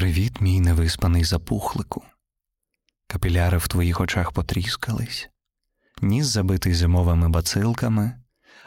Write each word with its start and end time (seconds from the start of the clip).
Привіт, 0.00 0.40
мій 0.40 0.60
невиспаний 0.60 1.24
запухлику. 1.24 2.02
Капіляри 3.06 3.58
в 3.58 3.68
твоїх 3.68 4.00
очах 4.00 4.32
потріскались, 4.32 5.30
ніс 6.02 6.26
забитий 6.26 6.74
зимовими 6.74 7.28
бацилками, 7.28 8.12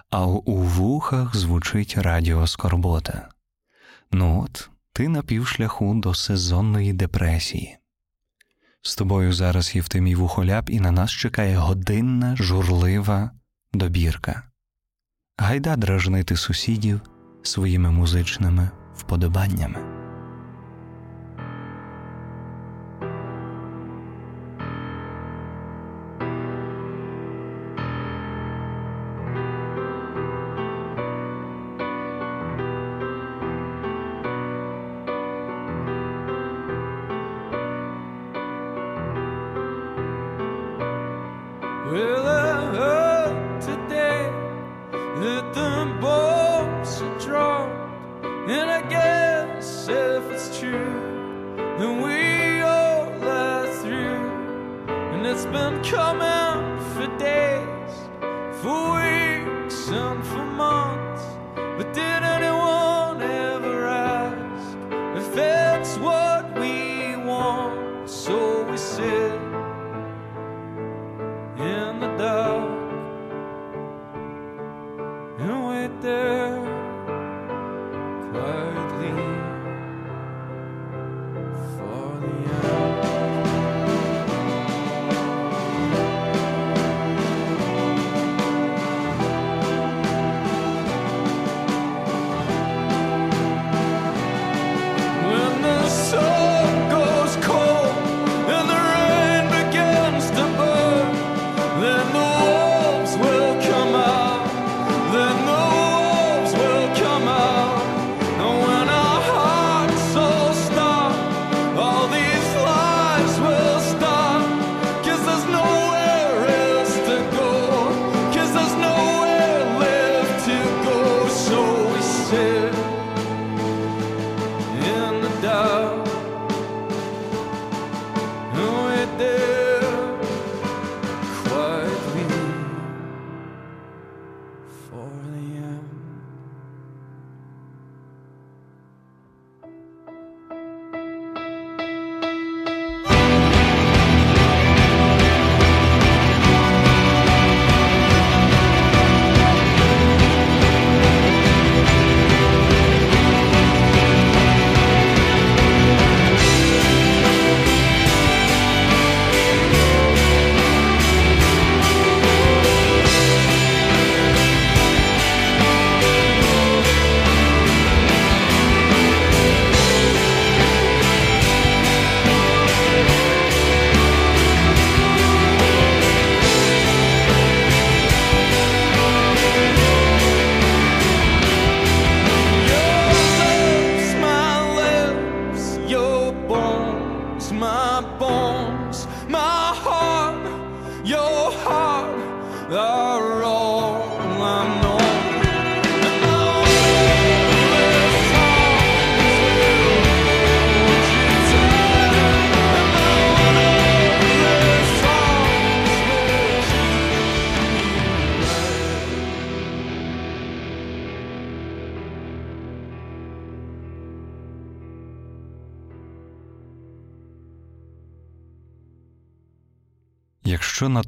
а 0.09 0.25
у 0.25 0.55
вухах 0.55 1.35
звучить 1.35 1.97
радіо 1.97 2.47
скорбота. 2.47 3.29
Ну 4.11 4.43
от, 4.43 4.69
ти 4.91 5.07
на 5.07 5.21
півшляху 5.21 5.93
до 5.95 6.13
сезонної 6.13 6.93
депресії. 6.93 7.77
З 8.81 8.95
тобою 8.95 9.33
зараз 9.33 9.75
Євтимій 9.75 10.15
вухоляп, 10.15 10.69
і 10.69 10.79
на 10.79 10.91
нас 10.91 11.11
чекає 11.11 11.57
годинна, 11.57 12.35
журлива 12.35 13.31
добірка. 13.73 14.43
Гайда 15.37 15.75
дражнити 15.75 16.35
сусідів 16.35 17.01
своїми 17.43 17.91
музичними 17.91 18.71
вподобаннями. 18.95 19.92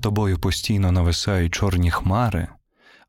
Тобою 0.06 0.40
постійно 0.40 0.92
нависають 0.92 1.54
чорні 1.54 1.92
хмари, 1.92 2.48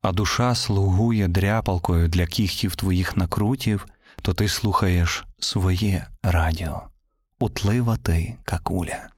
а 0.01 0.11
душа 0.11 0.55
слугує 0.55 1.27
дряпалкою 1.27 2.07
для 2.07 2.25
кіхтів 2.25 2.75
твоїх 2.75 3.17
накрутів, 3.17 3.85
то 4.21 4.33
ти 4.33 4.47
слухаєш 4.47 5.25
своє 5.39 6.07
радіо, 6.23 6.81
утлива 7.39 7.97
ти 7.97 8.35
какуля. 8.43 9.09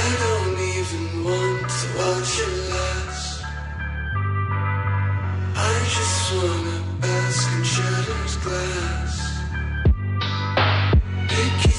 I 0.00 0.02
don't 0.24 0.58
even 0.78 1.06
want 1.26 1.62
to 1.78 1.86
watch 1.98 2.34
it 2.46 2.54
last. 2.74 3.28
I 5.70 5.74
just 5.96 6.20
wanna 6.36 6.78
bask 7.04 7.46
in 7.56 7.64
shattered 7.74 8.32
glass. 8.44 9.14
It 11.40 11.71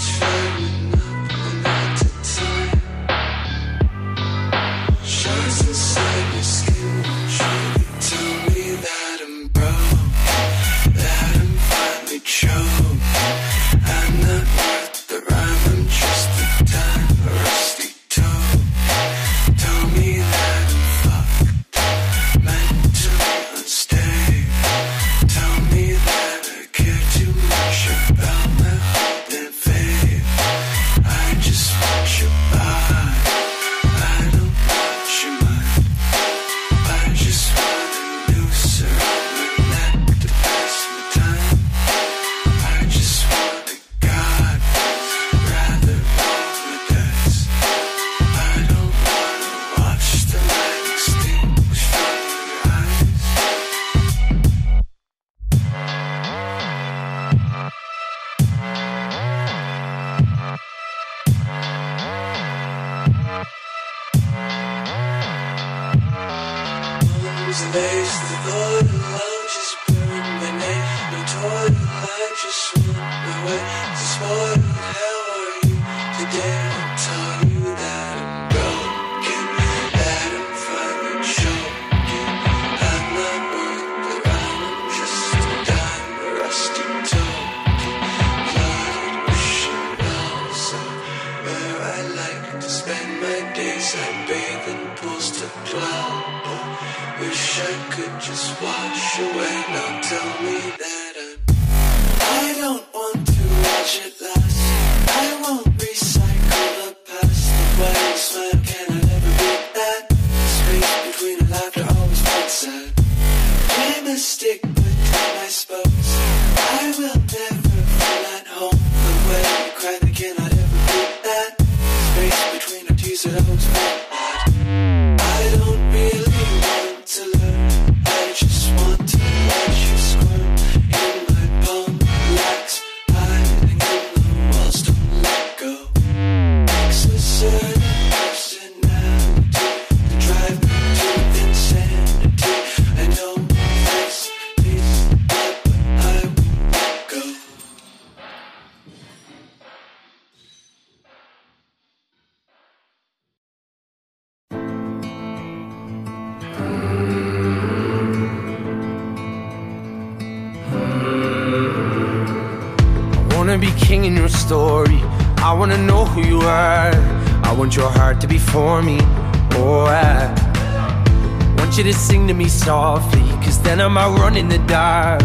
softly, 172.64 173.28
cause 173.44 173.62
then 173.62 173.82
I 173.82 173.88
might 173.88 174.16
run 174.18 174.38
in 174.38 174.48
the 174.48 174.60
dark. 174.60 175.22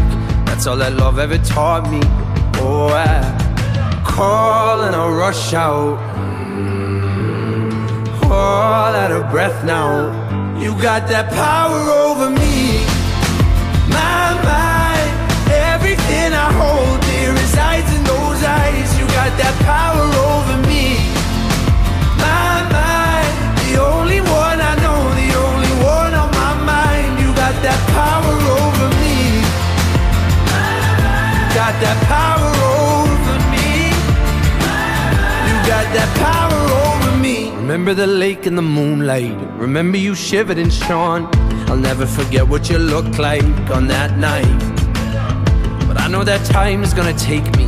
That's 0.46 0.67
all 0.67 0.76
that 0.79 0.94
love 0.94 1.19
ever 1.19 1.38
taught 1.38 1.85
me. 1.90 2.00
Oh, 2.61 2.88
I 2.88 4.02
call 4.05 4.82
and 4.82 4.94
I 4.96 5.08
rush 5.08 5.55
out. 5.55 5.99
All 8.25 8.93
out 9.02 9.12
of 9.12 9.31
breath 9.31 9.64
now. 9.64 9.93
You 10.58 10.70
got 10.82 11.08
that 11.08 11.26
power 11.31 11.82
over 12.06 12.29
me. 12.31 12.56
My 13.99 14.25
mind, 14.50 15.12
everything 15.73 16.31
I 16.46 16.49
hold 16.61 17.00
dear 17.08 17.32
resides 17.32 17.91
in 17.96 18.02
those 18.05 18.43
eyes. 18.43 18.98
Got 19.19 19.35
that 19.43 19.56
power 19.67 20.06
over 20.31 20.56
me. 20.70 20.85
My 22.23 22.62
mind, 22.70 23.35
the 23.67 23.75
only 23.82 24.20
one 24.20 24.59
I 24.70 24.75
know, 24.85 25.00
the 25.23 25.31
only 25.47 25.75
one 25.82 26.15
on 26.23 26.31
my 26.43 26.55
mind. 26.73 27.19
You 27.19 27.29
got 27.35 27.55
that 27.67 27.81
power 27.99 28.35
over 28.62 28.87
me. 29.03 29.17
You 31.38 31.47
got 31.61 31.75
that 31.85 31.99
power 32.15 32.50
over 32.79 33.37
me. 33.55 33.91
You 35.49 35.56
got 35.67 35.87
that 35.99 36.11
power 36.26 36.61
over 36.87 37.12
me. 37.19 37.50
Remember 37.56 37.94
the 37.94 38.06
lake 38.06 38.47
in 38.47 38.55
the 38.55 38.62
moonlight. 38.62 39.37
Remember 39.59 39.99
you 39.99 40.15
shivered 40.15 40.59
and 40.59 40.73
shone. 40.73 41.29
I'll 41.69 41.76
never 41.91 42.06
forget 42.06 42.47
what 42.47 42.70
you 42.70 42.79
looked 42.79 43.19
like 43.19 43.43
on 43.76 43.88
that 43.88 44.17
night. 44.17 44.61
But 45.88 46.00
I 46.00 46.06
know 46.06 46.23
that 46.23 46.47
time 46.47 46.85
is 46.85 46.94
gonna 46.94 47.19
take 47.19 47.44
me. 47.56 47.68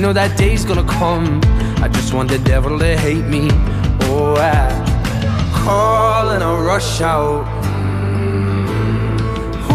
Know 0.00 0.14
that 0.14 0.38
day's 0.38 0.64
gonna 0.64 0.88
come. 0.88 1.42
I 1.84 1.88
just 1.88 2.14
want 2.14 2.30
the 2.30 2.38
devil 2.38 2.78
to 2.78 2.96
hate 2.96 3.26
me. 3.26 3.48
Oh, 4.08 4.34
I 4.34 4.72
call 5.62 6.30
and 6.30 6.42
I 6.42 6.58
rush 6.58 7.02
out. 7.02 7.44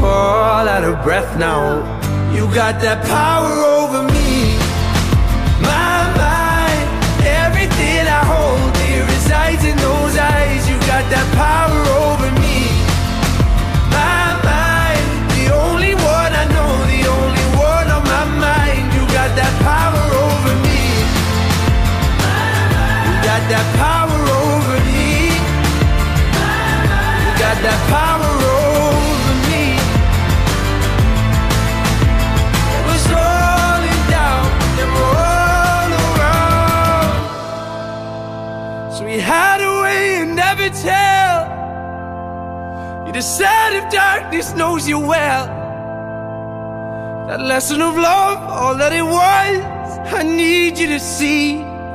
All 0.03 0.67
out 0.67 0.83
of 0.83 1.03
breath 1.03 1.37
now. 1.37 1.85
You 2.33 2.47
got 2.55 2.81
that 2.81 3.05
power 3.05 3.53
over 3.77 4.01
me. 4.15 4.57
My 5.61 6.09
mind, 6.17 6.87
everything 7.43 8.07
I 8.19 8.21
hold 8.25 8.73
dear 8.81 9.05
resides 9.05 9.63
in 9.63 9.77
those 9.77 10.17
eyes. 10.17 10.67
You 10.67 10.77
got 10.89 11.05
that 11.13 11.27
power 11.37 11.81
over 12.09 12.31
me. 12.41 12.44
That 23.49 23.67
power 23.77 24.21
over 24.41 24.77
me. 24.89 25.29
You 27.21 27.31
got 27.37 27.57
that 27.67 27.81
power 27.93 28.31
over 28.57 29.33
me. 29.49 29.65
We're 32.85 33.03
slowing 33.09 34.01
down 34.09 34.45
and 34.81 34.89
we're 34.95 35.17
all 35.29 35.91
around. 36.09 37.19
So 38.93 39.01
we 39.05 39.17
hide 39.19 39.61
away 39.61 40.21
and 40.21 40.35
never 40.35 40.69
tell. 40.69 41.37
You 43.05 43.11
decide 43.13 43.73
if 43.73 43.85
darkness 43.91 44.55
knows 44.55 44.87
you 44.87 44.99
well. 44.99 45.45
That 47.27 47.41
lesson 47.41 47.81
of 47.81 47.95
love, 47.95 48.37
all 48.49 48.75
that 48.77 48.93
it 48.93 49.03
was, 49.03 49.57
I 50.13 50.23
need 50.23 50.77
you 50.77 50.87
to 50.87 50.99
see. 50.99 51.64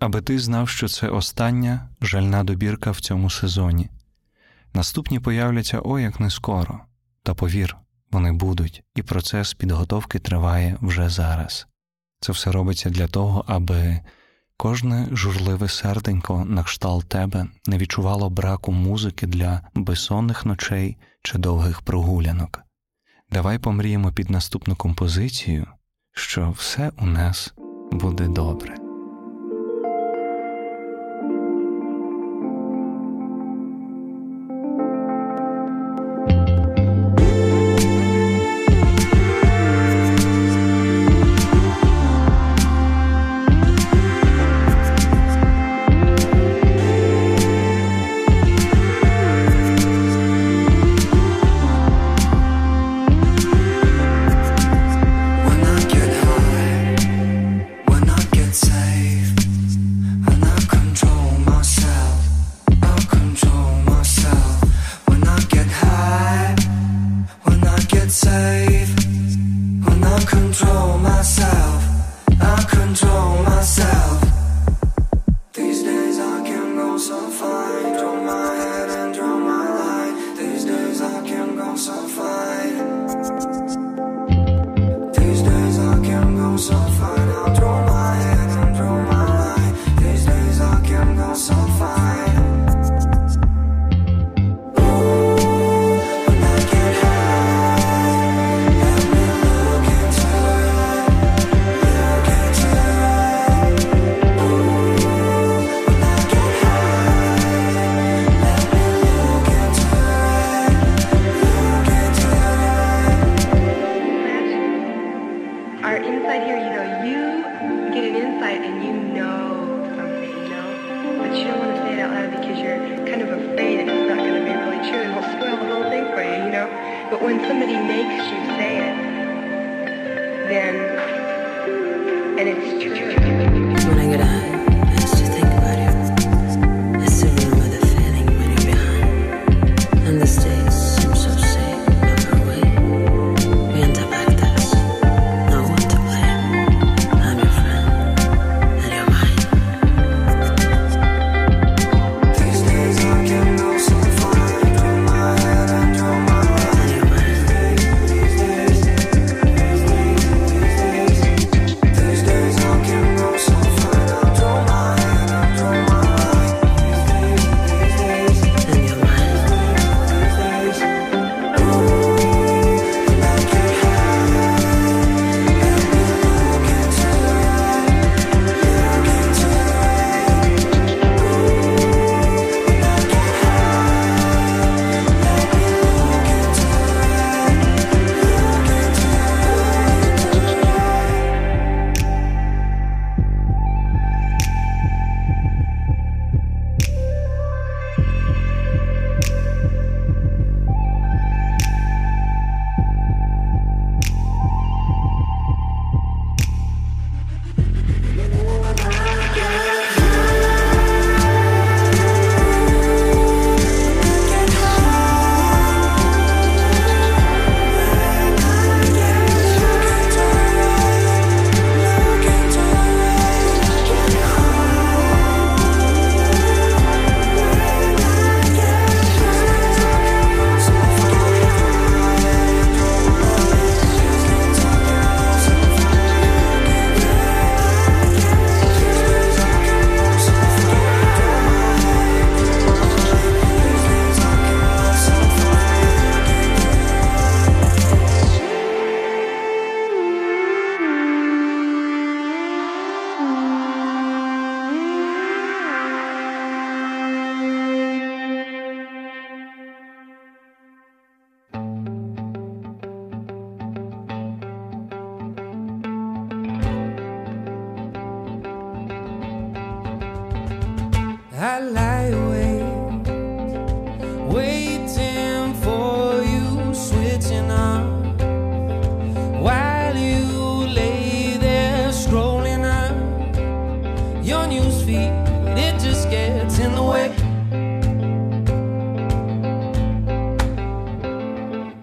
Аби 0.00 0.20
ти 0.20 0.38
знав, 0.38 0.68
що 0.68 0.88
це 0.88 1.08
остання 1.08 1.88
жальна 2.00 2.44
добірка 2.44 2.90
в 2.90 3.00
цьому 3.00 3.30
сезоні. 3.30 3.90
Наступні 4.74 5.20
появляться 5.20 5.80
о 5.84 5.98
як 5.98 6.20
не 6.20 6.30
скоро. 6.30 6.80
Та 7.22 7.34
повір, 7.34 7.76
вони 8.10 8.32
будуть, 8.32 8.82
і 8.94 9.02
процес 9.02 9.54
підготовки 9.54 10.18
триває 10.18 10.76
вже 10.80 11.08
зараз. 11.08 11.66
Це 12.20 12.32
все 12.32 12.52
робиться 12.52 12.90
для 12.90 13.06
того, 13.06 13.44
аби 13.48 14.00
Кожне 14.60 15.08
журливе 15.12 15.68
серденько 15.68 16.44
на 16.44 16.62
кшталт 16.62 17.08
тебе 17.08 17.46
не 17.66 17.78
відчувало 17.78 18.30
браку 18.30 18.72
музики 18.72 19.26
для 19.26 19.60
безсонних 19.74 20.46
ночей 20.46 20.96
чи 21.22 21.38
довгих 21.38 21.80
прогулянок. 21.80 22.60
Давай 23.30 23.58
помріємо 23.58 24.12
під 24.12 24.30
наступну 24.30 24.76
композицію, 24.76 25.66
що 26.12 26.50
все 26.50 26.92
у 26.98 27.06
нас 27.06 27.54
буде 27.92 28.28
добре. 28.28 28.89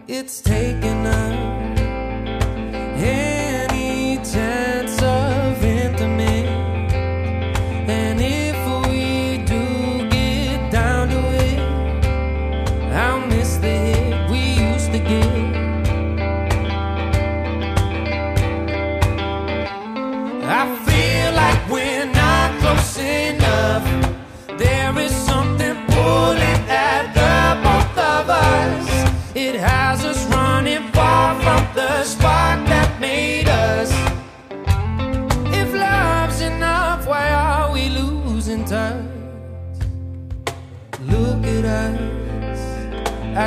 I 0.09 0.23
feel 0.23 1.03
like 3.03 3.36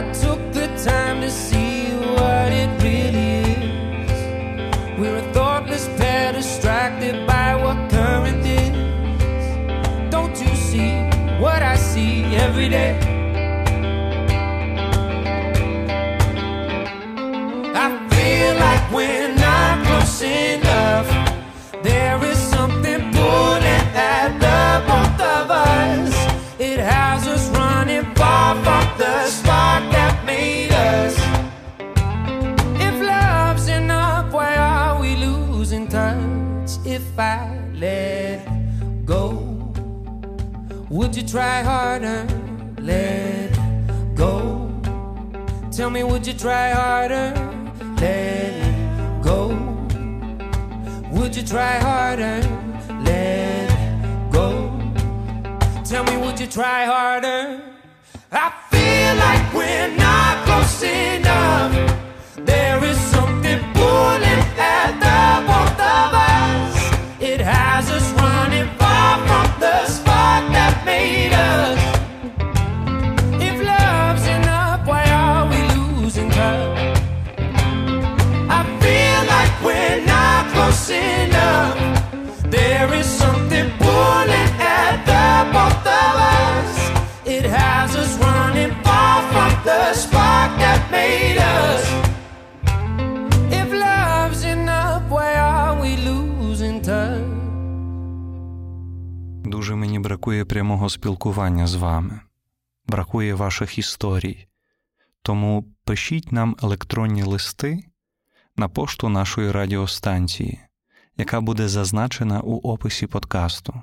I 0.01 0.13
took 0.13 0.41
the 0.55 0.67
time 0.83 1.21
to 1.21 1.31
see 1.31 1.91
what 1.93 2.51
it 2.51 2.71
really 2.83 3.43
is. 3.53 4.99
We're 4.99 5.19
a 5.19 5.33
thoughtless 5.35 5.89
pair 5.99 6.33
distracted 6.33 7.27
by 7.27 7.55
what 7.55 7.77
current 7.91 8.47
is. 8.47 10.11
Don't 10.11 10.35
you 10.41 10.57
see 10.57 10.93
what 11.39 11.63
I 11.63 11.77
see 11.77 12.25
every 12.35 12.71
day? 12.71 12.97
I 17.75 17.89
feel 18.09 18.55
like 18.55 18.91
we're 18.91 19.35
not 19.35 19.87
close 19.87 20.23
enough. 20.23 20.70
Would 41.01 41.17
you 41.17 41.23
try 41.23 41.63
harder? 41.63 42.27
Let 42.79 43.59
go. 44.15 44.71
Tell 45.73 45.89
me, 45.89 46.05
would 46.05 46.27
you 46.27 46.35
try 46.35 46.73
harder? 46.73 47.33
Let 47.97 49.23
go. 49.23 49.49
Would 51.13 51.35
you 51.35 51.43
try 51.43 51.79
harder? 51.89 52.37
Let 53.03 53.69
go. 54.31 54.49
Tell 55.85 56.05
me, 56.05 56.19
would 56.19 56.39
you 56.39 56.47
try 56.47 56.85
harder? 56.85 57.63
I 58.31 58.47
feel 58.71 59.13
like 59.25 59.45
we're 59.55 59.97
not 59.97 60.45
close 60.45 60.83
enough. 60.83 61.73
There 62.37 62.85
is 62.85 62.99
something 63.15 63.61
pulling 63.73 64.43
at 64.77 64.93
the 65.05 65.21
both 65.49 65.81
of 65.97 66.11
us. 66.37 67.23
It 67.23 67.41
has 67.41 67.91
us 67.91 68.07
running 68.21 68.69
far 68.77 69.17
from 69.27 69.61
the 69.61 69.81
that 70.01 70.10
made. 70.91 71.35
If 73.49 73.57
love's 73.73 74.27
enough, 74.39 74.81
why 74.91 75.05
are 75.23 75.45
we 75.51 75.61
losing 75.79 76.31
touch? 76.31 76.79
I 78.59 78.61
feel 78.83 79.21
like 79.35 79.53
we're 79.67 80.01
not 80.15 80.43
close 80.53 80.91
enough. 80.91 81.79
There 82.57 82.89
is 83.01 83.07
something 83.23 83.67
pulling 83.83 84.50
бракує 100.21 100.45
прямого 100.45 100.89
спілкування 100.89 101.67
з 101.67 101.75
вами, 101.75 102.21
бракує 102.87 103.35
ваших 103.35 103.79
історій. 103.79 104.47
Тому 105.23 105.65
пишіть 105.85 106.33
нам 106.33 106.57
електронні 106.63 107.23
листи 107.23 107.85
на 108.57 108.69
пошту 108.69 109.09
нашої 109.09 109.51
радіостанції, 109.51 110.61
яка 111.17 111.41
буде 111.41 111.69
зазначена 111.69 112.41
у 112.41 112.57
описі 112.57 113.07
подкасту. 113.07 113.83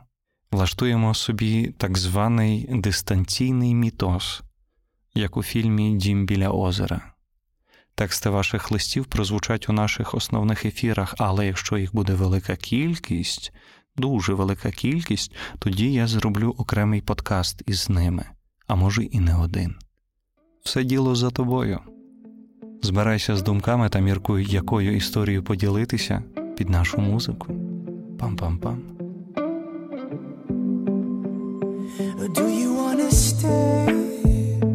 Влаштуємо 0.52 1.14
собі 1.14 1.74
так 1.78 1.98
званий 1.98 2.68
дистанційний 2.70 3.76
мітоз, 3.76 4.42
як 5.14 5.38
у 5.38 5.44
фільмі 5.44 5.96
Дім 5.96 6.26
біля 6.26 6.50
озера. 6.50 7.14
Тексти 7.96 8.30
ваших 8.30 8.72
листів 8.72 9.06
прозвучать 9.06 9.70
у 9.70 9.74
наших 9.74 10.16
основних 10.16 10.66
ефірах, 10.66 11.16
але 11.18 11.46
якщо 11.48 11.78
їх 11.78 11.96
буде 11.96 12.14
велика 12.14 12.56
кількість, 12.56 13.54
дуже 13.98 14.34
велика 14.34 14.72
кількість, 14.72 15.36
тоді 15.60 15.94
я 15.94 16.08
зроблю 16.08 16.56
окремий 16.58 17.02
подкаст 17.02 17.64
із 17.66 17.90
ними, 17.90 18.26
а 18.68 18.76
може 18.76 19.04
і 19.04 19.20
не 19.20 19.36
один. 19.36 19.76
Все 20.64 20.84
діло 20.84 21.16
за 21.16 21.30
тобою. 21.30 21.80
Збирайся 22.82 23.36
з 23.36 23.42
думками 23.42 23.90
та 23.90 24.00
міркуй, 24.00 24.46
якою 24.50 24.96
історією 24.96 25.44
поділитися 25.44 26.24
під 26.58 26.70
нашу 26.70 26.98
музику. 26.98 27.48
Пам-пам-пам. 28.18 28.78
Do 32.38 32.46
you 32.62 32.70
wanna 32.82 33.10
stay? 33.12 33.86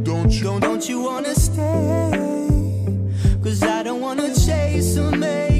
Don't 0.09 0.33
you? 0.39 0.45
Don't, 0.45 0.63
don't 0.67 0.85
you 0.91 0.99
wanna 1.09 1.35
stay? 1.47 2.11
Cause 3.45 3.63
I 3.77 3.79
don't 3.87 4.01
wanna 4.07 4.29
chase 4.47 4.93
or 5.03 5.11
make 5.25 5.52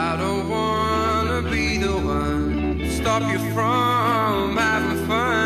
I 0.00 0.16
don't 0.16 0.48
wanna 0.48 1.42
be 1.50 1.76
the 1.76 1.92
one 1.92 2.78
to 2.78 2.88
stop 2.88 3.22
you 3.32 3.40
from 3.52 4.56
having 4.56 5.06
fun. 5.08 5.37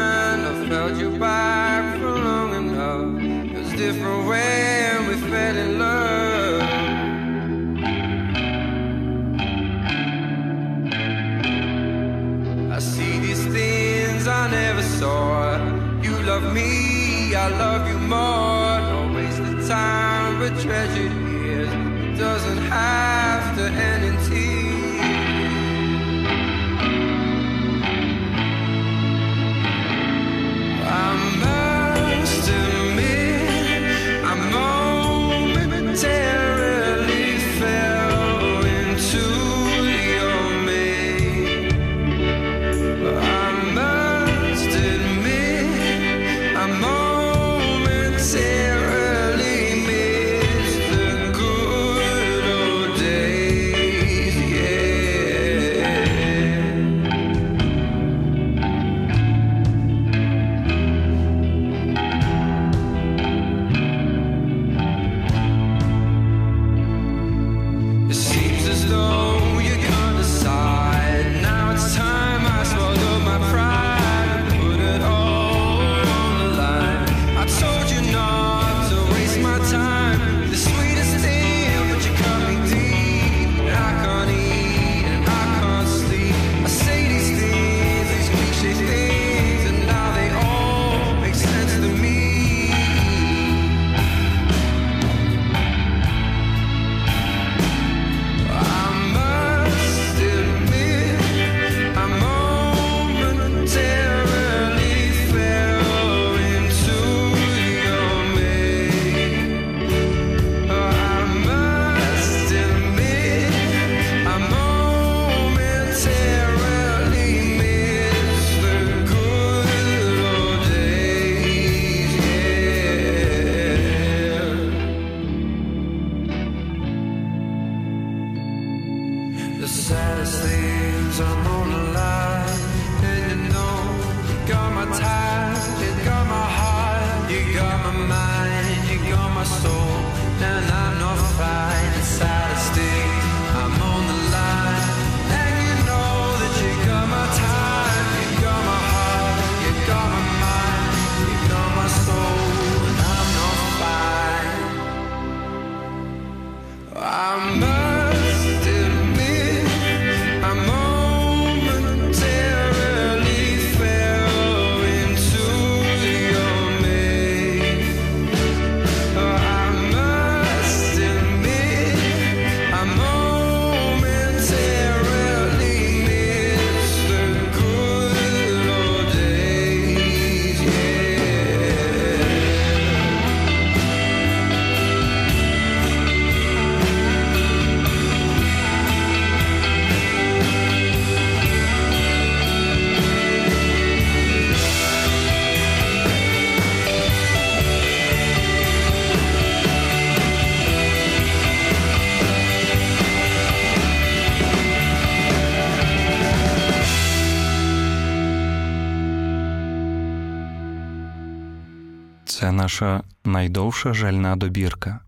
наша 212.72 213.02
найдовша 213.24 213.92
жальна 213.92 214.36
добірка, 214.36 215.00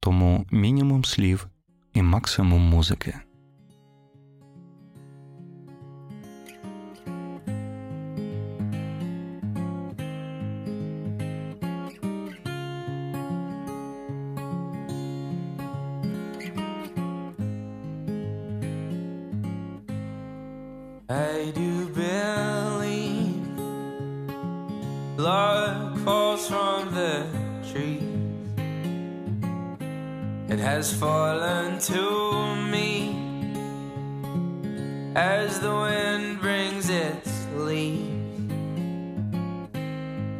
тому 0.00 0.46
мінімум 0.50 1.04
слів 1.04 1.46
і 1.94 2.02
максимум 2.02 2.60
музики. 2.60 3.14
as 35.20 35.60
the 35.60 35.74
wind 35.74 36.40
brings 36.40 36.88
its 36.88 37.46
leaves. 37.54 38.08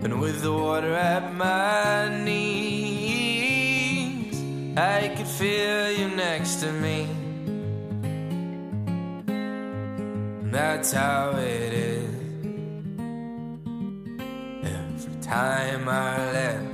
And 0.02 0.18
with 0.22 0.40
the 0.40 0.52
water 0.52 0.94
at 0.94 1.34
my 1.34 2.08
knees, 2.24 3.58
I 4.78 5.08
could 5.14 5.26
feel 5.26 5.92
you 5.92 6.08
next 6.16 6.60
to 6.62 6.72
me. 6.72 7.06
And 10.42 10.50
that's 10.50 10.92
how 10.92 11.32
it 11.36 11.72
is 11.74 12.14
every 14.64 15.20
time 15.20 15.88
I 15.90 16.32
let 16.32 16.69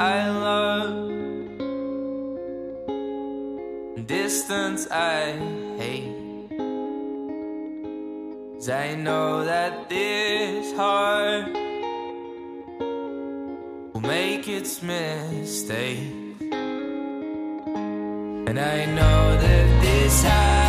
I 0.00 0.30
love 0.30 1.10
distance 4.06 4.88
I 4.90 5.32
hate. 5.76 6.48
Cause 8.54 8.70
I 8.70 8.94
know 8.94 9.44
that 9.44 9.90
this 9.90 10.72
heart 10.74 11.52
will 13.92 14.00
make 14.00 14.48
its 14.48 14.82
mistakes. 14.82 16.40
And 18.48 18.58
I 18.58 18.86
know 18.86 19.36
that 19.36 19.82
this 19.82 20.24
heart. 20.24 20.59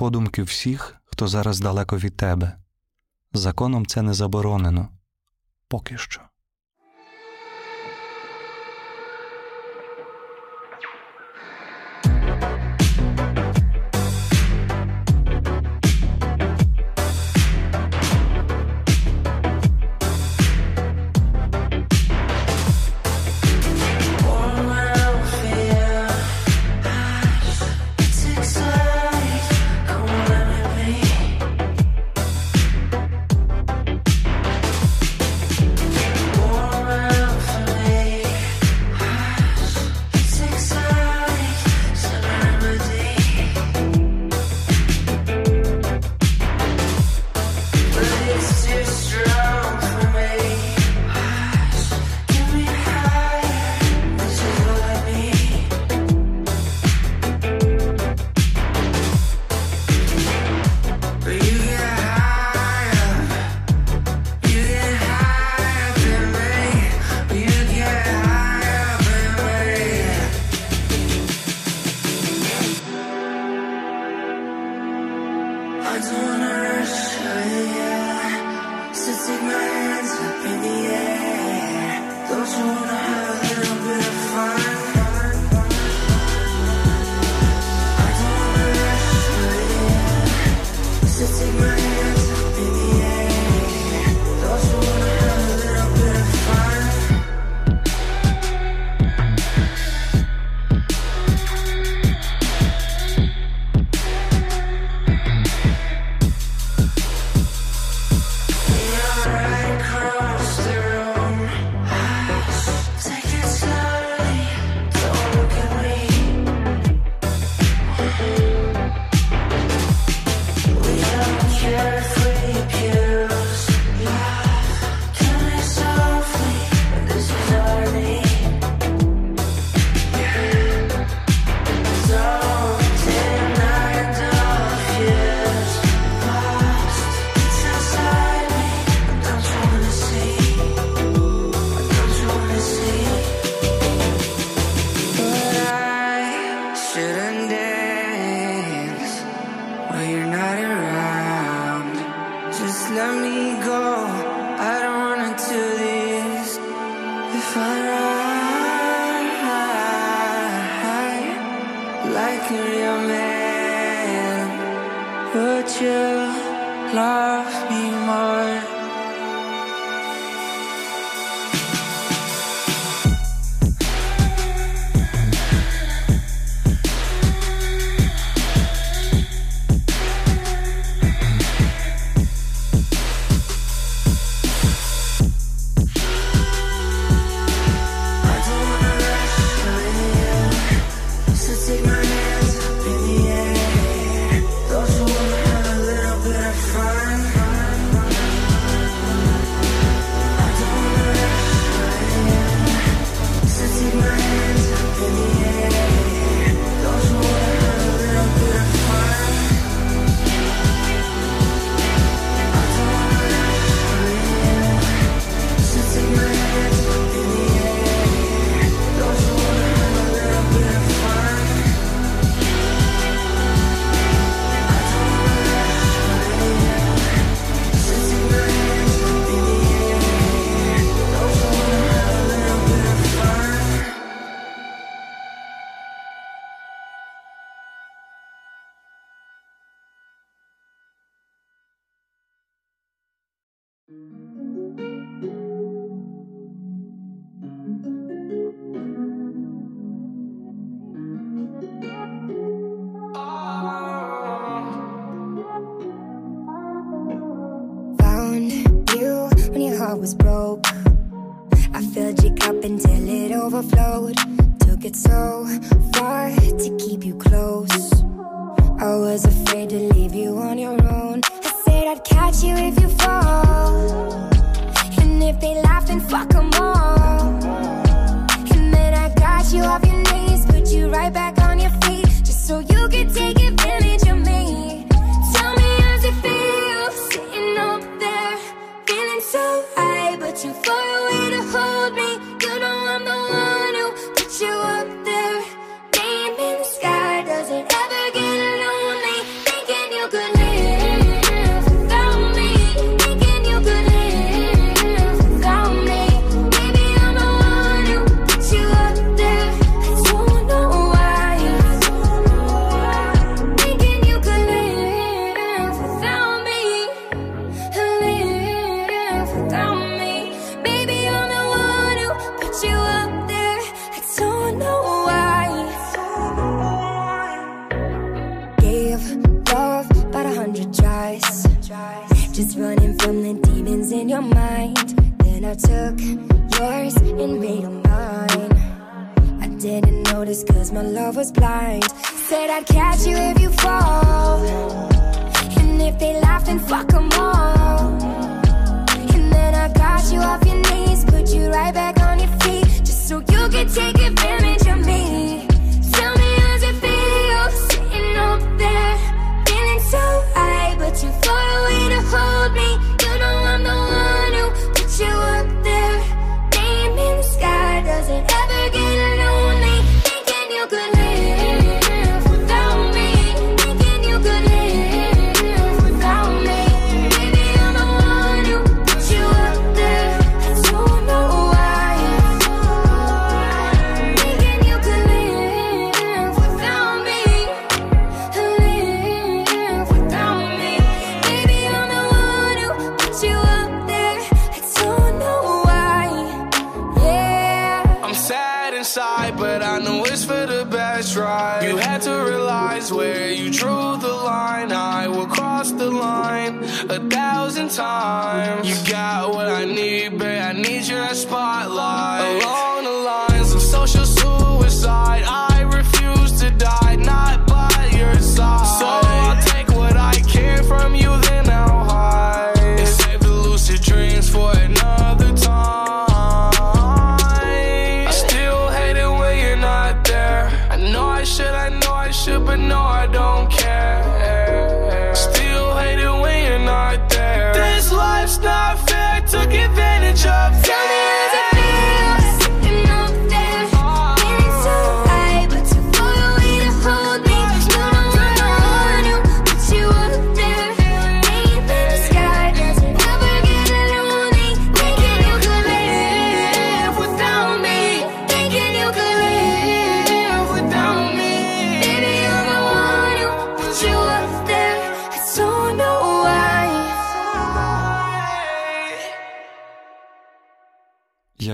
подумки 0.00 0.42
всіх, 0.42 0.96
хто 1.04 1.28
зараз 1.28 1.60
далеко 1.60 1.98
від 1.98 2.16
тебе. 2.16 2.56
Законом 3.32 3.86
це 3.86 4.02
не 4.02 4.14
заборонено 4.14 4.88
поки 5.68 5.98
що. 5.98 6.29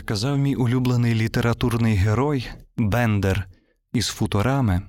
казав 0.06 0.38
мій 0.38 0.54
улюблений 0.54 1.14
літературний 1.14 1.96
герой 1.96 2.48
Бендер 2.76 3.48
із 3.92 4.08
футорами 4.08 4.82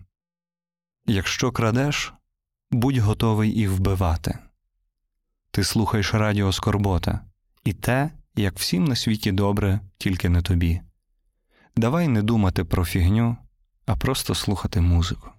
Якщо 1.05 1.51
крадеш, 1.51 2.13
будь 2.71 2.97
готовий 2.97 3.51
і 3.51 3.67
вбивати. 3.67 4.37
Ти 5.51 5.63
слухаєш 5.63 6.13
радіо 6.13 6.51
Скорбота, 6.51 7.21
і 7.63 7.73
те, 7.73 8.11
як 8.35 8.59
всім 8.59 8.85
на 8.85 8.95
світі 8.95 9.31
добре, 9.31 9.79
тільки 9.97 10.29
не 10.29 10.41
тобі. 10.41 10.81
Давай 11.77 12.07
не 12.07 12.21
думати 12.21 12.63
про 12.63 12.85
фігню, 12.85 13.37
а 13.85 13.95
просто 13.95 14.35
слухати 14.35 14.81
музику. 14.81 15.29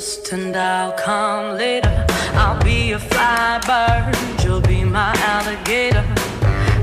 first 0.00 0.32
and 0.32 0.56
I'll 0.56 0.92
come 0.92 1.58
later. 1.58 2.06
I'll 2.32 2.62
be 2.64 2.92
a 2.92 2.98
fly 2.98 3.60
bird, 3.68 4.42
you'll 4.42 4.62
be 4.62 4.82
my 4.82 5.12
alligator. 5.32 6.06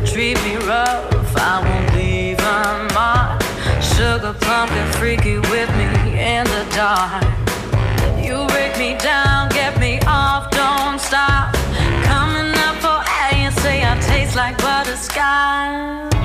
Treat 0.05 0.37
me 0.45 0.55
rough, 0.67 1.35
I 1.35 1.53
won't 1.65 1.89
leave 1.95 2.37
a 2.37 2.87
mark. 2.93 3.41
Sugar 3.81 4.35
pumpkin 4.39 4.87
freaky 4.99 5.39
with 5.51 5.69
me 5.79 5.87
in 6.35 6.43
the 6.45 6.63
dark. 6.75 7.23
You 8.23 8.45
break 8.53 8.77
me 8.77 8.95
down, 8.99 9.49
get 9.49 9.79
me 9.79 9.99
off, 10.05 10.51
don't 10.51 10.99
stop. 10.99 11.55
Coming 12.11 12.53
up 12.65 12.75
for 12.83 12.99
air, 13.19 13.33
you 13.43 13.51
say 13.63 13.77
I 13.83 13.97
taste 13.99 14.35
like 14.35 14.57
butterscotch. 14.59 16.16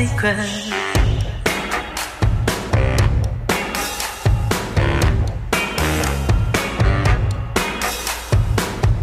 secret. 0.00 0.38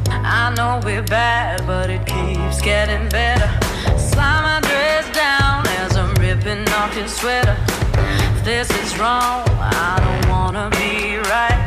I 0.10 0.54
know 0.56 0.82
we're 0.84 1.04
bad, 1.04 1.68
but 1.68 1.90
it 1.90 2.06
keeps 2.06 2.62
getting 2.62 3.10
better. 3.10 3.50
Slide 3.98 4.42
my 4.42 4.60
dress 4.62 5.06
down 5.14 5.68
as 5.82 5.98
I'm 5.98 6.14
ripping 6.16 6.68
off 6.70 6.96
sweater. 7.10 7.58
If 8.32 8.46
this 8.46 8.70
is 8.72 8.98
wrong, 8.98 9.44
I 9.60 10.00
don't 10.04 10.32
wanna 10.32 10.70
be 10.72 11.18
right. 11.18 11.67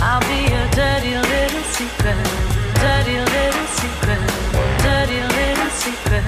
I'll 0.00 0.20
be 0.20 0.46
a 0.46 0.64
dirty 0.70 1.14
little 1.14 1.62
secret, 1.76 2.16
dirty 2.80 3.18
little 3.18 3.66
secret, 3.80 4.24
dirty 4.82 5.20
little 5.36 5.70
secret. 5.70 6.24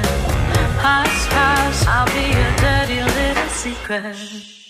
Hush, 0.84 1.26
hush, 1.32 1.86
I'll 1.86 2.06
be 2.06 2.32
dirty 2.60 3.00
little 3.02 3.48
secret. 3.48 4.65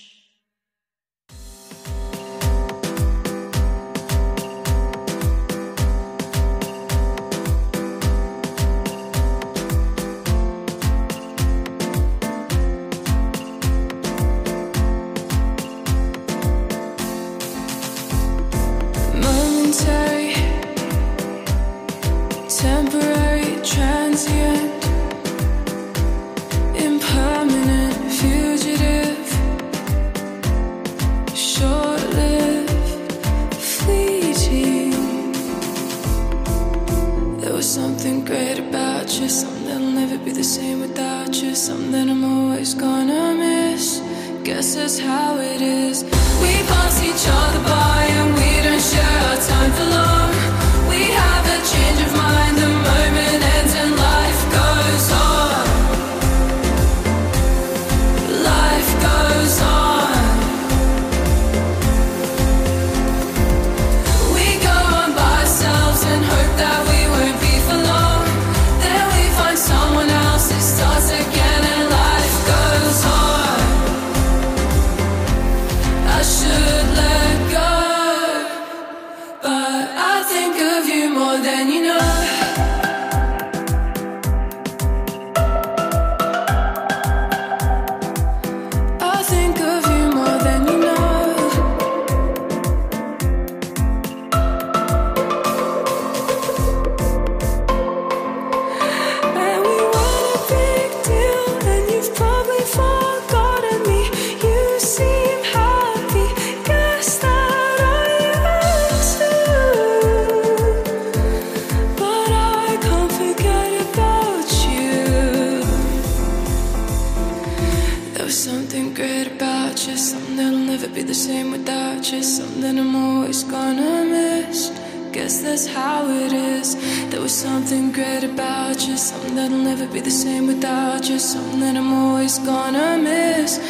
There 118.27 118.33
was 118.33 118.43
something 118.43 118.93
great 118.93 119.29
about 119.29 119.87
you, 119.87 119.97
something 119.97 120.35
that'll 120.35 120.59
never 120.59 120.89
be 120.89 121.03
the 121.05 121.15
same 121.15 121.53
without 121.53 122.11
you, 122.11 122.25
something 122.25 122.77
I'm 122.77 122.97
always 122.97 123.45
gonna 123.45 124.05
miss. 124.05 124.73
Guess 125.13 125.43
that's 125.43 125.69
how 125.69 126.09
it 126.09 126.33
is. 126.33 126.75
There 127.11 127.21
was 127.21 127.33
something 127.33 127.93
great 127.93 128.25
about 128.25 128.85
you, 128.85 128.97
something 128.97 129.37
that'll 129.37 129.63
never 129.71 129.87
be 129.87 130.01
the 130.01 130.11
same 130.11 130.49
without 130.49 131.09
you, 131.09 131.21
something 131.21 131.61
that 131.61 131.77
I'm 131.77 131.93
always 131.93 132.41
gonna 132.41 132.99
miss. 132.99 133.61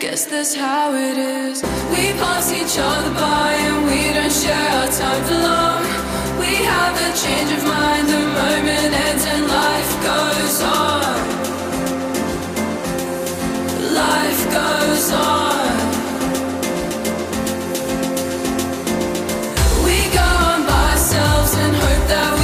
Guess 0.00 0.26
that's 0.26 0.56
how 0.56 0.92
it 0.92 1.16
is. 1.16 1.62
We 1.92 2.10
pass 2.18 2.50
each 2.50 2.76
other 2.80 3.14
by 3.14 3.52
and 3.68 3.86
we 3.86 4.12
don't 4.12 4.32
share 4.42 4.70
our 4.78 4.88
time 4.88 5.22
for 5.28 5.38
long. 5.38 5.82
We 6.42 6.52
have 6.72 6.94
a 6.98 7.10
change 7.22 7.52
of 7.52 7.62
mind, 7.62 8.08
the 8.08 8.18
moment 8.18 8.92
ends 9.06 9.24
and 9.24 9.46
life 9.46 9.92
goes 10.02 10.62
on 10.62 10.99
that 22.10 22.39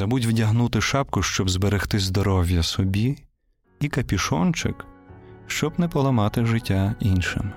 забудь 0.00 0.24
вдягнути 0.24 0.80
шапку, 0.80 1.22
щоб 1.22 1.50
зберегти 1.50 1.98
здоров'я 1.98 2.62
собі, 2.62 3.18
і 3.80 3.88
капішончик, 3.88 4.86
щоб 5.46 5.80
не 5.80 5.88
поламати 5.88 6.44
життя 6.44 6.94
іншим. 7.00 7.52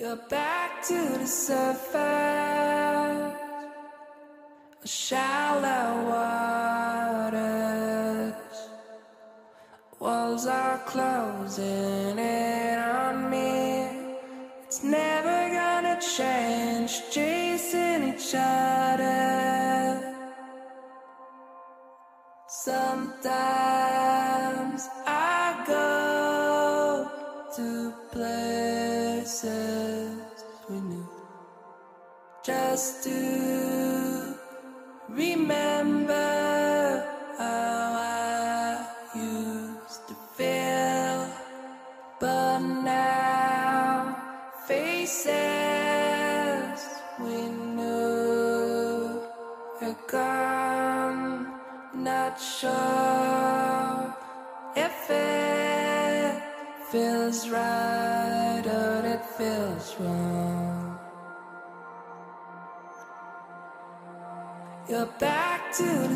You're 0.00 0.16
back 0.16 0.82
to 0.84 0.94
the 0.94 1.26
surface, 1.26 1.98
shallow 4.86 6.08
waters. 7.28 8.32
Walls 9.98 10.46
are 10.46 10.78
closing 10.86 12.18
in 12.18 12.78
on 12.78 13.28
me. 13.28 13.90
It's 14.64 14.82
never 14.82 15.50
gonna 15.52 16.00
change, 16.00 17.02
chasing 17.10 18.14
each 18.14 18.34
other. 18.34 19.39
do. 33.02 33.39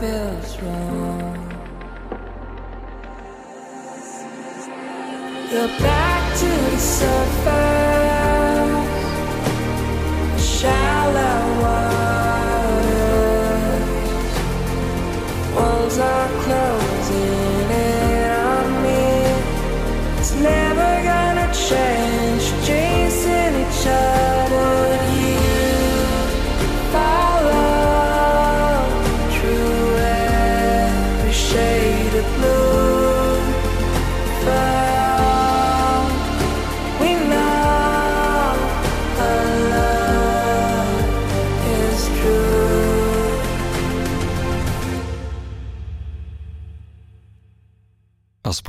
feels 0.00 0.62
wrong. 0.62 1.36
Back 5.78 6.38
to 6.38 6.46
the 6.46 6.78
surface. 6.78 7.29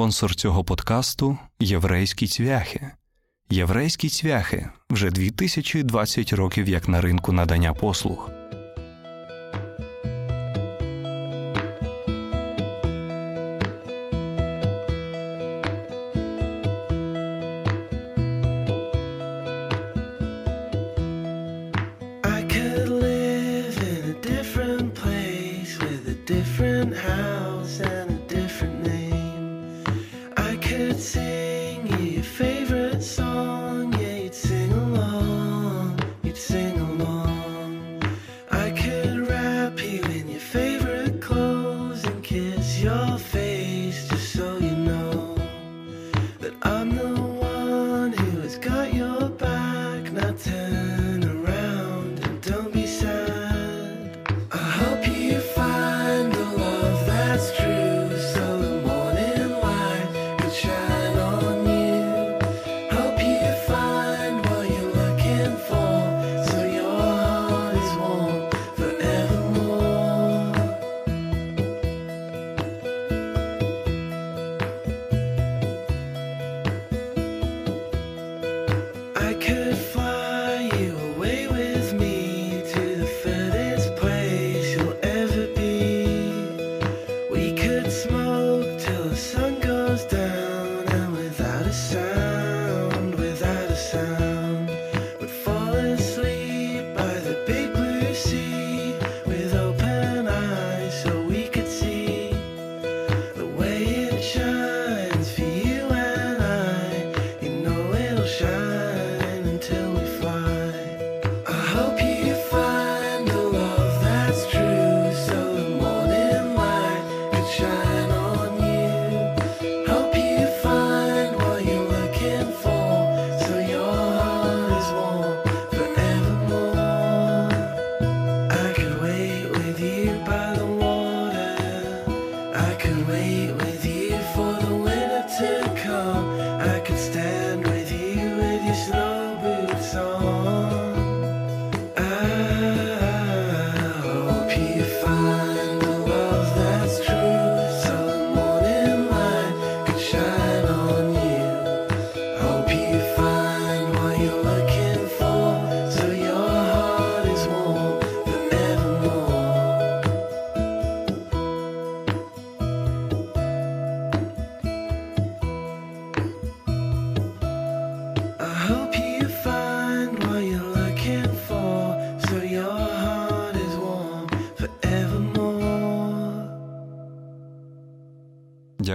спонсор 0.02 0.36
цього 0.36 0.64
подкасту 0.64 1.38
Єврейські 1.60 2.28
цвяхи. 2.28 2.92
Єврейські 3.50 4.10
цвяхи 4.10 4.70
вже 4.90 5.10
2020 5.10 6.34
років 6.34 6.70
як 6.70 6.88
на 6.88 7.02
ринку 7.02 7.32
надання 7.32 7.74
послуг. 7.74 8.30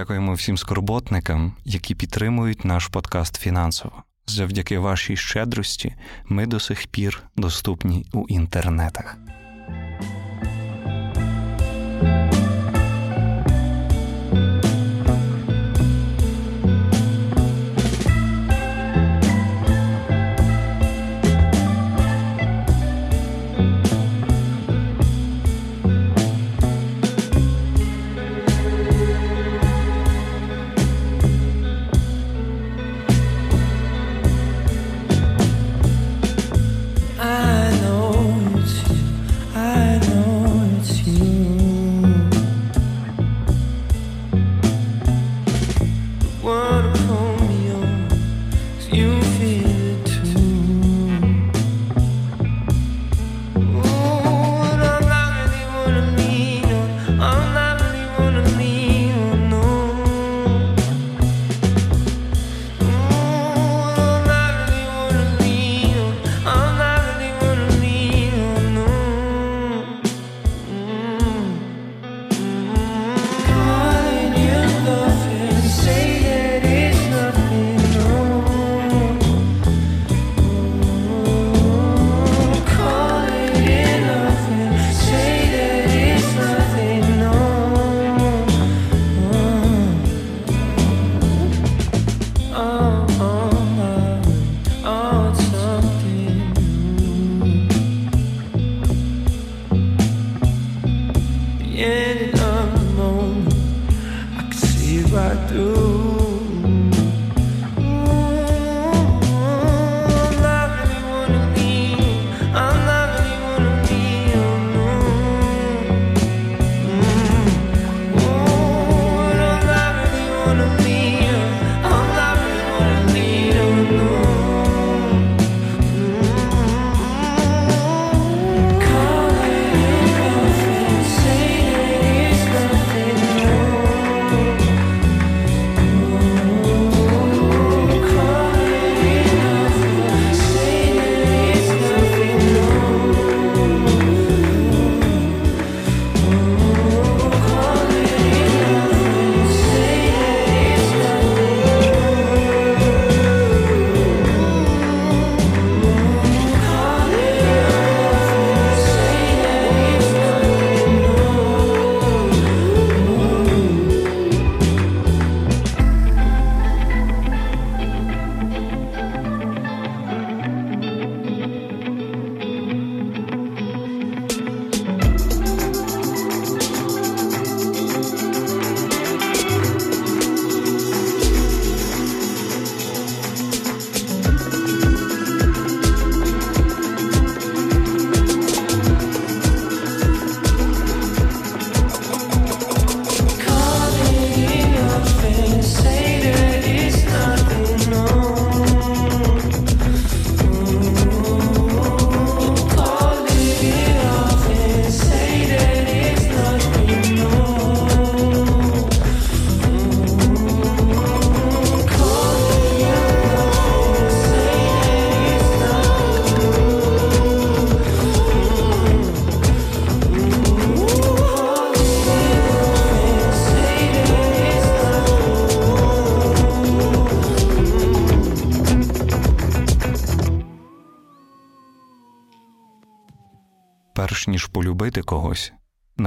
Дякуємо 0.07 0.33
всім 0.33 0.57
скорботникам, 0.57 1.55
які 1.65 1.95
підтримують 1.95 2.65
наш 2.65 2.87
подкаст 2.87 3.37
фінансово. 3.37 4.03
Завдяки 4.27 4.79
вашій 4.79 5.17
щедрості 5.17 5.95
ми 6.25 6.45
до 6.45 6.59
сих 6.59 6.87
пір 6.87 7.23
доступні 7.35 8.05
у 8.13 8.27
інтернетах. 8.27 9.17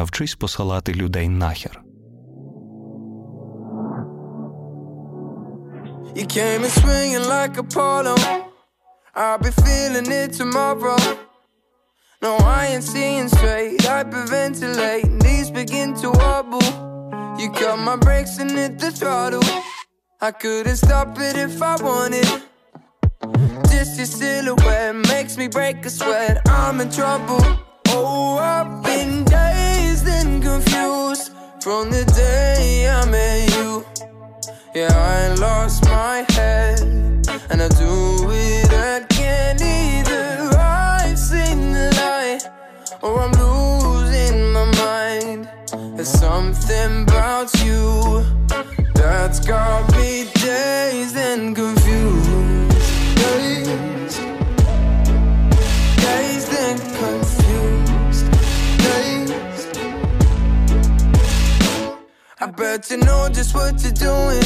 Навчись 0.00 0.34
посилати 0.34 0.94
людей 0.94 1.28
нахер. 1.28 1.80
You 6.18 6.26
came 6.36 6.62
in 6.66 6.72
swinging 6.80 7.26
like 7.34 7.54
Apollo. 7.64 8.16
I'll 9.22 9.40
be 9.46 9.52
feeling 9.64 10.08
it 10.20 10.30
tomorrow. 10.40 11.00
No, 12.24 12.30
I 12.58 12.60
ain't 12.72 12.86
seeing 12.92 13.28
straight. 13.36 13.76
Hyperventilate, 13.88 15.08
knees 15.22 15.48
begin 15.60 15.88
to 16.02 16.08
wobble. 16.20 16.70
You 17.40 17.46
cut 17.60 17.78
my 17.88 17.96
brakes 18.04 18.34
and 18.42 18.50
hit 18.60 18.72
the 18.82 18.90
throttle. 18.98 19.48
I 20.28 20.30
couldn't 20.42 20.80
stop 20.86 21.10
it 21.28 21.36
if 21.46 21.56
I 21.72 21.74
wanted. 21.88 22.30
Just 23.72 23.92
your 24.00 24.10
silhouette 24.18 24.96
makes 25.12 25.34
me 25.40 25.46
break 25.58 25.76
a 25.88 25.90
sweat. 25.98 26.34
I'm 26.60 26.76
in 26.84 26.88
trouble. 26.98 27.42
Oh, 27.96 28.38
I've 28.54 28.72
been 28.86 29.14
dazed 30.00 30.26
and 30.26 30.42
confused 30.42 31.32
from 31.60 31.90
the 31.90 32.04
day 32.16 32.88
I 32.88 33.04
met 33.06 33.54
you. 33.56 33.84
Yeah, 34.74 34.92
I 34.92 35.34
lost 35.34 35.84
my 35.84 36.24
head 36.30 36.80
and 37.50 37.62
I 37.62 37.68
do 37.68 38.30
it 38.30 38.66
again. 38.66 39.56
Either 39.60 40.56
I've 40.56 41.18
seen 41.18 41.72
the 41.72 41.90
light 42.02 42.42
or 43.02 43.20
I'm 43.20 43.32
losing 43.32 44.52
my 44.52 44.64
mind. 44.76 45.48
There's 45.96 46.08
something 46.08 47.02
about 47.02 47.52
you 47.54 47.59
I 62.70 62.76
bet 62.76 62.88
you 62.88 62.98
know 62.98 63.28
just 63.28 63.52
what 63.52 63.82
you're 63.82 63.90
doing. 63.90 64.44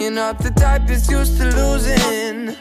You're 0.00 0.12
not 0.12 0.38
the 0.38 0.50
type 0.56 0.86
that's 0.86 1.10
used 1.10 1.36
to 1.36 1.44
losing. 1.44 2.56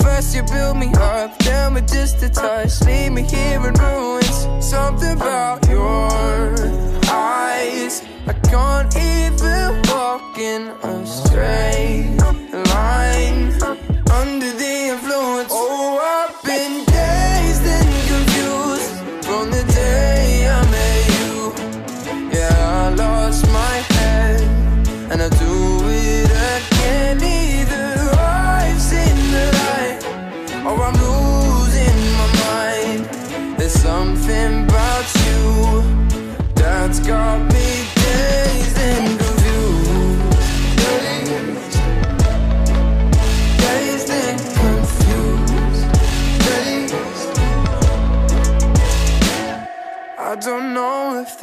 First 0.00 0.32
you 0.32 0.44
build 0.44 0.76
me 0.76 0.92
up, 0.94 1.36
then 1.40 1.74
with 1.74 1.92
just 1.92 2.22
a 2.22 2.28
touch, 2.28 2.82
leave 2.82 3.10
me 3.10 3.22
here 3.22 3.66
in 3.66 3.74
ruins. 3.74 4.46
Something 4.64 5.16
about 5.16 5.68
your 5.68 6.06
eyes, 7.10 8.04
I 8.28 8.34
can't 8.48 8.94
even 8.96 9.82
walk 9.90 10.38
in 10.38 10.68
a 10.84 11.04
straight 11.04 12.16
line 12.70 13.60
under 14.12 14.52
the 14.52 14.65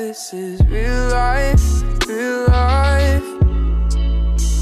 this 0.07 0.33
is 0.33 0.59
real 0.65 1.07
life, 1.11 1.65
real 2.09 2.45
life. 2.47 3.29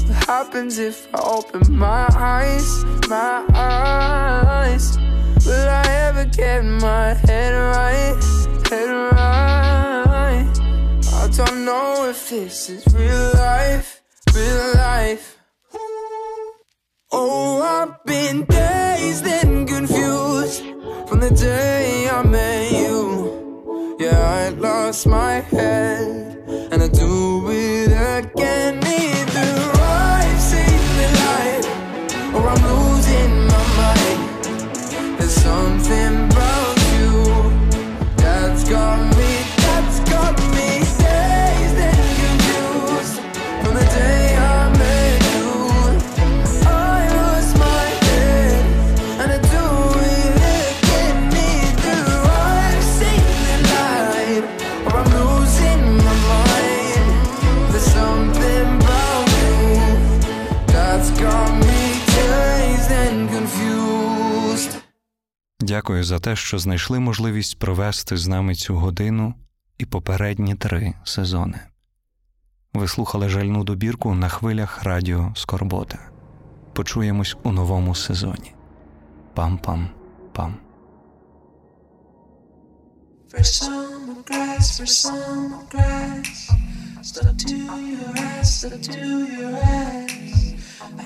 What 0.06 0.18
happens 0.28 0.78
if 0.78 1.12
I 1.12 1.20
open 1.36 1.62
my 1.76 2.06
eyes, 2.14 2.84
my 3.08 3.44
eyes? 3.52 4.96
Will 5.44 5.68
I 5.68 5.84
ever 6.06 6.26
get 6.26 6.64
my 6.64 7.14
head 7.26 7.54
right, 7.74 8.22
head 8.70 8.90
right? 9.18 10.46
I 11.20 11.28
don't 11.38 11.64
know 11.64 12.08
if 12.08 12.30
this 12.30 12.70
is 12.70 12.86
real 12.94 13.30
life, 13.34 14.00
real 14.32 14.74
life. 14.76 15.38
Oh, 17.10 17.62
I've 17.62 18.04
been 18.04 18.44
dazed 18.44 19.26
and 19.26 19.66
confused 19.66 20.62
from 21.08 21.18
the 21.18 21.32
day 21.34 22.08
I 22.08 22.22
met 22.22 22.72
you. 22.72 23.41
Yeah, 23.98 24.20
I 24.20 24.48
lost 24.50 25.06
my 25.06 25.40
head 25.40 26.38
and 26.72 26.82
I 26.82 26.88
do 26.88 27.50
it 27.50 27.92
again. 27.92 28.78
Either 28.84 29.52
seen 30.38 30.82
the 30.98 31.08
light 31.22 31.64
or 32.34 32.42
I'm 32.52 32.62
losing 32.72 33.34
my 33.52 33.64
mind. 33.78 35.18
There's 35.18 35.32
something 35.32 36.14
about 36.30 36.71
Дякую 65.82 66.04
за 66.04 66.18
те, 66.18 66.36
що 66.36 66.58
знайшли 66.58 66.98
можливість 66.98 67.58
провести 67.58 68.16
з 68.16 68.28
нами 68.28 68.54
цю 68.54 68.74
годину 68.76 69.34
і 69.78 69.86
попередні 69.86 70.54
три 70.54 70.94
сезони. 71.04 71.60
Ви 72.74 72.88
слухали 72.88 73.28
жальну 73.28 73.64
добірку 73.64 74.14
на 74.14 74.28
хвилях 74.28 74.82
радіо 74.84 75.32
Скорбота. 75.36 75.98
Почуємось 76.72 77.36
у 77.42 77.52
новому 77.52 77.94
сезоні. 77.94 78.54
Пам-пам-пам. 79.34 80.52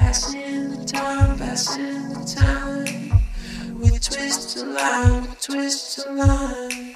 Passing 0.01 0.65
the 0.73 0.85
time, 0.93 1.33
passing 1.41 1.99
the 2.15 2.23
time. 2.37 3.26
we 3.79 3.91
twist 3.99 4.57
the 4.57 4.65
line, 4.65 5.23
we 5.23 5.29
twist 5.41 6.05
the 6.05 6.13
line. 6.13 6.95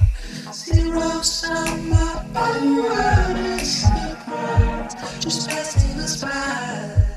Zero 0.52 1.22
sum 1.22 1.92
up 1.92 2.24
on 2.36 2.76
the 2.76 2.82
road 2.82 3.36
and 3.36 3.60
secret, 3.60 4.94
just 5.20 5.48
passing 5.48 6.00
us 6.00 6.22
by. 6.22 7.10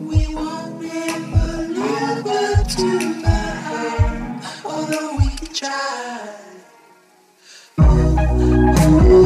We 0.00 0.34
won't 0.34 0.84
ever 0.84 1.68
live 1.68 2.24
but 2.24 2.68
to 2.70 3.14
behind, 3.22 4.42
although 4.64 5.16
we 5.18 5.28
can 5.36 5.54
try. 5.54 6.30
Ooh, 7.80 8.16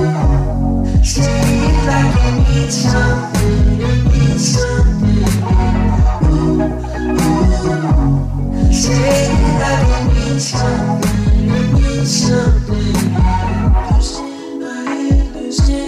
oh, 0.05 1.03
see 1.03 1.23
it 1.23 1.87
like 1.87 2.15
you 2.25 2.33
need 2.55 2.73
something, 2.73 3.79
Need 4.13 4.41
something. 4.41 5.48
something, 10.39 12.05
something. 12.05 13.15
Lost 13.75 14.21
Losing 14.21 14.61
my 14.61 14.85
head, 14.85 15.88